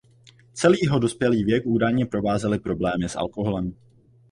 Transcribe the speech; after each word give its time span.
Celý 0.53 0.77
jeho 0.83 0.99
dospělý 0.99 1.43
věk 1.43 1.63
údajně 1.65 2.05
provázely 2.05 2.59
problémy 2.59 3.09
s 3.09 3.15
alkoholem. 3.15 3.73